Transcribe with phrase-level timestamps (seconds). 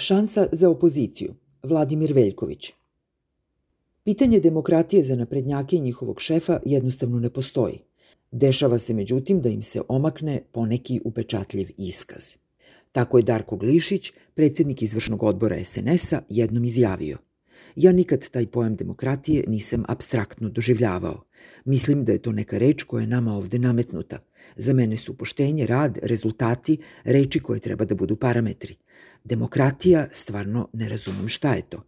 [0.00, 1.34] Šansa za opoziciju.
[1.62, 2.72] Vladimir Veljković.
[4.04, 7.78] Pitanje demokratije za naprednjake i njihovog šefa jednostavno ne postoji.
[8.30, 12.36] Dešava se međutim da im se omakne poneki upečatljiv iskaz.
[12.92, 17.18] Tako je Darko Glišić, predsednik izvršnog odbora SNS-a, jednom izjavio–
[17.76, 21.24] Ja nikad taj pojam demokratije nisam abstraktno doživljavao.
[21.64, 24.18] Mislim da je to neka reč koja je nama ovde nametnuta.
[24.56, 28.76] Za mene su poštenje, rad, rezultati, reči koje treba da budu parametri.
[29.24, 31.82] Demokratija, stvarno ne razumem šta je to.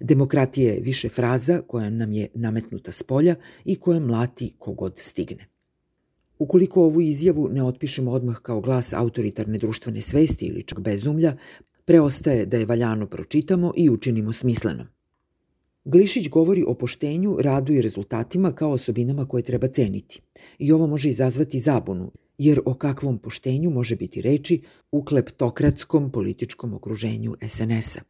[0.00, 3.34] Demokratija je više fraza koja nam je nametnuta s polja
[3.64, 5.48] i koja mlati kogod stigne.
[6.38, 11.36] Ukoliko ovu izjavu ne otpišemo odmah kao glas autoritarne društvene svesti ili čak bezumlja,
[11.84, 14.93] preostaje da je valjano pročitamo i učinimo smislenom.
[15.84, 20.20] Glišić govori o poštenju, radu i rezultatima kao osobinama koje treba ceniti.
[20.58, 26.74] I ovo može izazvati zabunu, jer o kakvom poštenju može biti reči u kleptokratskom političkom
[26.74, 28.00] okruženju SNS-a.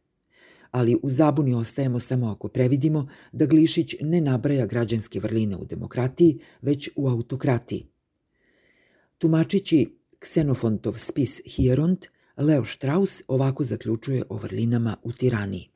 [0.71, 6.39] Ali u zabuni ostajemo samo ako previdimo da Glišić ne nabraja građanske vrline u demokratiji,
[6.61, 7.87] već u autokratiji.
[9.17, 12.05] Tumačići Ksenofontov spis Hieront,
[12.37, 15.74] Leo Strauss ovako zaključuje o vrlinama u tiraniji.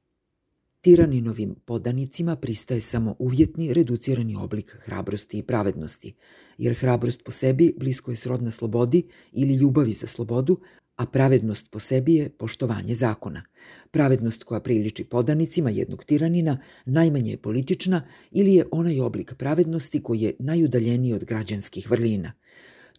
[0.81, 6.13] Tiraninovim podanicima pristaje samo uvjetni, reducirani oblik hrabrosti i pravednosti,
[6.57, 10.59] jer hrabrost po sebi blisko je srodna slobodi ili ljubavi za slobodu,
[10.95, 13.43] a pravednost po sebi je poštovanje zakona.
[13.91, 20.21] Pravednost koja priliči podanicima jednog tiranina najmanje je politična ili je onaj oblik pravednosti koji
[20.21, 22.33] je najudaljeniji od građanskih vrlina.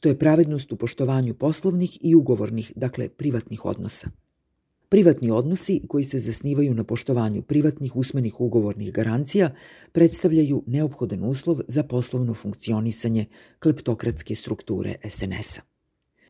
[0.00, 4.10] To je pravednost u poštovanju poslovnih i ugovornih, dakle privatnih odnosa.
[4.90, 9.50] Privatni odnosi koji se zasnivaju na poštovanju privatnih usmenih ugovornih garancija
[9.92, 13.26] predstavljaju neophodan uslov za poslovno funkcionisanje
[13.58, 15.62] kleptokratske strukture SNS-a.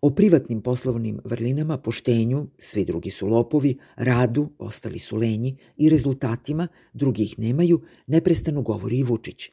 [0.02, 6.68] O privatnim poslovnim vrlinama, poštenju, svi drugi su lopovi, radu, ostali su lenji i rezultatima,
[6.92, 9.50] drugi ih nemaju, neprestano govori i Vučić.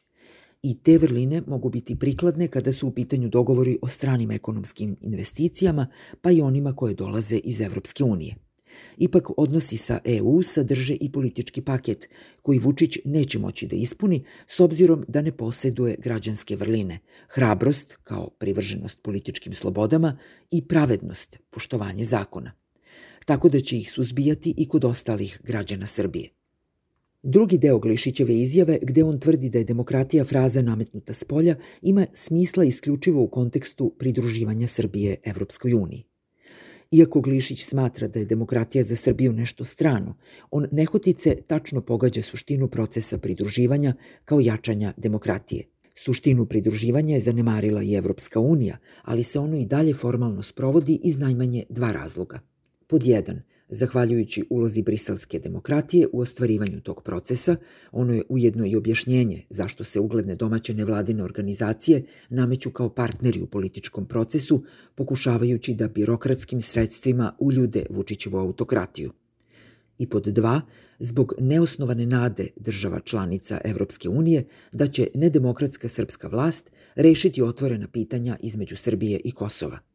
[0.62, 5.86] I te vrline mogu biti prikladne kada su u pitanju dogovori o stranim ekonomskim investicijama,
[6.20, 8.47] pa i onima koje dolaze iz Evropske unije.
[8.96, 12.08] Ipak odnosi sa EU sadrže i politički paket
[12.42, 18.30] koji Vučić neće moći da ispuni s obzirom da ne poseduje građanske vrline, hrabrost kao
[18.30, 20.18] privrženost političkim slobodama
[20.50, 22.52] i pravednost, poštovanje zakona.
[23.24, 26.28] Tako da će ih suzbijati i kod ostalih građana Srbije.
[27.22, 32.06] Drugi deo Glišićeve izjave, gde on tvrdi da je demokratija fraza nametnuta s polja, ima
[32.14, 36.07] smisla isključivo u kontekstu pridruživanja Srbije Evropskoj uniji.
[36.90, 40.16] Iako Glišić smatra da je demokratija za Srbiju nešto strano,
[40.50, 43.94] on nehotice tačno pogađa suštinu procesa pridruživanja
[44.24, 45.64] kao jačanja demokratije.
[45.94, 51.18] Suštinu pridruživanja je zanemarila i Evropska unija, ali se ono i dalje formalno sprovodi iz
[51.18, 52.40] najmanje dva razloga.
[52.86, 57.56] Pod jedan, Zahvaljujući ulozi briselske demokratije u ostvarivanju tog procesa,
[57.92, 63.46] ono je ujedno i objašnjenje zašto se ugledne domaće nevladine organizacije nameću kao partneri u
[63.46, 64.64] političkom procesu,
[64.94, 69.12] pokušavajući da birokratskim sredstvima uljude Vučićevu autokratiju.
[69.98, 70.60] I pod dva,
[70.98, 78.36] zbog neosnovane nade država članica Evropske unije da će nedemokratska srpska vlast rešiti otvorena pitanja
[78.40, 79.87] između Srbije i Kosova.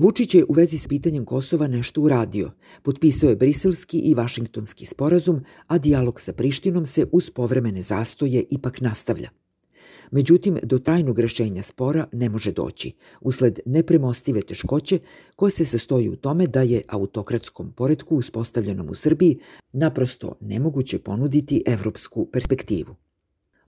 [0.00, 2.50] Vučić je u vezi s pitanjem Kosova nešto uradio.
[2.82, 8.80] Potpisao je briselski i vašingtonski sporazum, a dijalog sa Prištinom se uz povremene zastoje ipak
[8.80, 9.28] nastavlja.
[10.10, 14.98] Međutim, do trajnog rešenja spora ne može doći, usled nepremostive teškoće
[15.36, 19.38] koja se sastoji u tome da je autokratskom poredku uspostavljenom u Srbiji
[19.72, 22.96] naprosto nemoguće ponuditi evropsku perspektivu.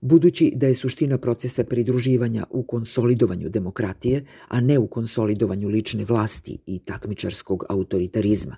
[0.03, 6.57] Budući da je suština procesa pridruživanja u konsolidovanju demokratije, a ne u konsolidovanju lične vlasti
[6.65, 8.55] i takmičarskog autoritarizma.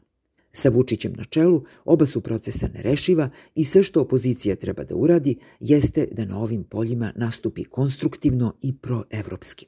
[0.51, 5.37] Sa Vučićem na čelu oba su procesa nerešiva i sve što opozicija treba da uradi
[5.59, 9.65] jeste da na ovim poljima nastupi konstruktivno i proevropski.